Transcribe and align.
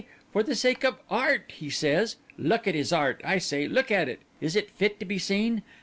For 0.33 0.41
the 0.41 0.55
sake 0.55 0.83
of 0.83 0.97
Art, 1.11 1.53
he 1.57 1.69
says. 1.69 2.15
Look 2.35 2.67
at 2.67 2.73
his 2.73 2.91
art, 2.91 3.21
I 3.23 3.37
say—look 3.37 3.91
at 3.91 4.09
it! 4.09 4.19
Is 4.41 4.55
it 4.55 4.71
fit 4.71 4.97
to 4.99 5.05
be 5.05 5.19
seen? 5.19 5.61